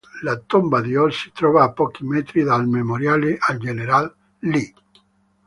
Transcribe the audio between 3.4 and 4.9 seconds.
generale Lee.